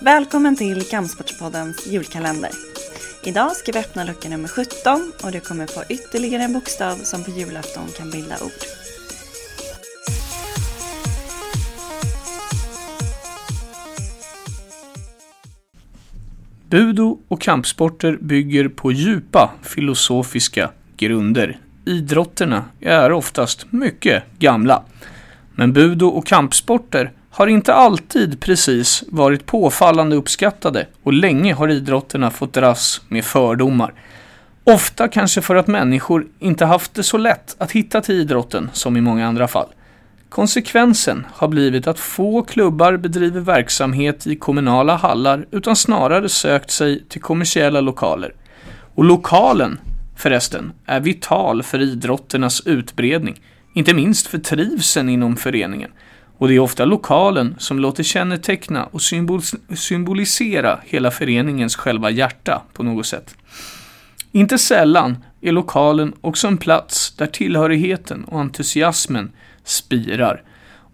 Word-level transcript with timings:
Välkommen 0.00 0.56
till 0.56 0.82
Kampsportspoddens 0.82 1.86
julkalender. 1.86 2.50
Idag 3.24 3.56
ska 3.56 3.72
vi 3.72 3.78
öppna 3.78 4.04
lucka 4.04 4.28
nummer 4.28 4.48
17 4.48 5.12
och 5.24 5.32
du 5.32 5.40
kommer 5.40 5.66
få 5.66 5.82
ytterligare 5.88 6.42
en 6.42 6.52
bokstav 6.52 6.96
som 6.96 7.24
på 7.24 7.30
julafton 7.30 7.88
kan 7.96 8.10
bilda 8.10 8.34
ord. 8.44 8.50
Budo 16.70 17.18
och 17.28 17.40
kampsporter 17.40 18.18
bygger 18.20 18.68
på 18.68 18.92
djupa 18.92 19.50
filosofiska 19.62 20.70
grunder. 20.96 21.58
Idrotterna 21.84 22.64
är 22.80 23.12
oftast 23.12 23.72
mycket 23.72 24.22
gamla. 24.38 24.82
Men 25.54 25.72
budo 25.72 26.06
och 26.06 26.26
kampsporter 26.26 27.12
har 27.36 27.46
inte 27.46 27.74
alltid 27.74 28.40
precis 28.40 29.04
varit 29.08 29.46
påfallande 29.46 30.16
uppskattade 30.16 30.86
och 31.02 31.12
länge 31.12 31.54
har 31.54 31.68
idrotterna 31.68 32.30
fått 32.30 32.52
dras 32.52 33.00
med 33.08 33.24
fördomar. 33.24 33.94
Ofta 34.64 35.08
kanske 35.08 35.42
för 35.42 35.54
att 35.54 35.66
människor 35.66 36.26
inte 36.38 36.64
haft 36.64 36.94
det 36.94 37.02
så 37.02 37.18
lätt 37.18 37.56
att 37.58 37.72
hitta 37.72 38.00
till 38.00 38.14
idrotten 38.14 38.70
som 38.72 38.96
i 38.96 39.00
många 39.00 39.26
andra 39.26 39.48
fall. 39.48 39.66
Konsekvensen 40.28 41.26
har 41.32 41.48
blivit 41.48 41.86
att 41.86 41.98
få 41.98 42.42
klubbar 42.42 42.96
bedriver 42.96 43.40
verksamhet 43.40 44.26
i 44.26 44.36
kommunala 44.36 44.96
hallar 44.96 45.46
utan 45.50 45.76
snarare 45.76 46.28
sökt 46.28 46.70
sig 46.70 47.04
till 47.08 47.20
kommersiella 47.20 47.80
lokaler. 47.80 48.34
Och 48.94 49.04
lokalen, 49.04 49.78
förresten, 50.16 50.72
är 50.86 51.00
vital 51.00 51.62
för 51.62 51.82
idrotternas 51.82 52.60
utbredning, 52.66 53.40
inte 53.74 53.94
minst 53.94 54.26
för 54.26 54.38
trivseln 54.38 55.08
inom 55.08 55.36
föreningen. 55.36 55.90
Och 56.38 56.48
det 56.48 56.54
är 56.54 56.58
ofta 56.58 56.84
lokalen 56.84 57.54
som 57.58 57.78
låter 57.78 58.02
känneteckna 58.02 58.84
och 58.84 59.02
symbolisera 59.74 60.80
hela 60.84 61.10
föreningens 61.10 61.76
själva 61.76 62.10
hjärta 62.10 62.62
på 62.72 62.82
något 62.82 63.06
sätt. 63.06 63.36
Inte 64.32 64.58
sällan 64.58 65.24
är 65.40 65.52
lokalen 65.52 66.12
också 66.20 66.48
en 66.48 66.58
plats 66.58 67.14
där 67.16 67.26
tillhörigheten 67.26 68.24
och 68.24 68.40
entusiasmen 68.40 69.32
spirar. 69.64 70.42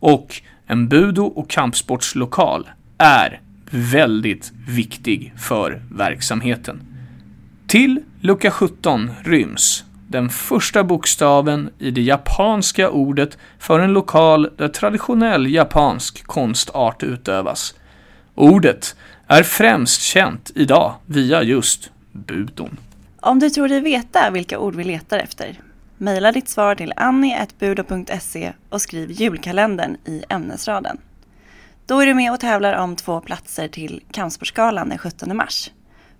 Och 0.00 0.42
en 0.66 0.88
budo 0.88 1.24
och 1.24 1.50
kampsportslokal 1.50 2.70
är 2.98 3.40
väldigt 3.70 4.52
viktig 4.68 5.34
för 5.38 5.82
verksamheten. 5.90 6.80
Till 7.66 8.02
lucka 8.20 8.50
17 8.50 9.10
ryms 9.24 9.84
den 10.10 10.30
första 10.30 10.84
bokstaven 10.84 11.70
i 11.78 11.90
det 11.90 12.00
japanska 12.00 12.90
ordet 12.90 13.38
för 13.58 13.78
en 13.80 13.92
lokal 13.92 14.50
där 14.56 14.68
traditionell 14.68 15.54
japansk 15.54 16.26
konstart 16.26 17.02
utövas. 17.02 17.74
Ordet 18.34 18.96
är 19.26 19.42
främst 19.42 20.02
känt 20.02 20.50
idag 20.54 20.94
via 21.06 21.42
just 21.42 21.90
budon. 22.12 22.76
Om 23.20 23.38
du 23.38 23.50
tror 23.50 23.68
dig 23.68 23.80
veta 23.80 24.30
vilka 24.30 24.58
ord 24.58 24.74
vi 24.74 24.84
letar 24.84 25.18
efter, 25.18 25.60
mejla 25.98 26.32
ditt 26.32 26.48
svar 26.48 26.74
till 26.74 26.92
annie.budo.se 26.96 28.52
och 28.68 28.82
skriv 28.82 29.10
julkalendern 29.10 29.96
i 30.04 30.22
ämnesraden. 30.28 30.98
Då 31.86 32.00
är 32.00 32.06
du 32.06 32.14
med 32.14 32.32
och 32.32 32.40
tävlar 32.40 32.74
om 32.74 32.96
två 32.96 33.20
platser 33.20 33.68
till 33.68 34.02
Kampsportsgalan 34.10 34.88
den 34.88 34.98
17 34.98 35.36
mars. 35.36 35.70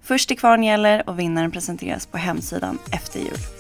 Först 0.03 0.29
till 0.29 0.39
kvarn 0.39 0.65
gäller 0.65 1.09
och 1.09 1.19
vinnaren 1.19 1.51
presenteras 1.51 2.07
på 2.07 2.19
hemsidan 2.19 2.79
efter 2.93 3.21
jul. 3.21 3.60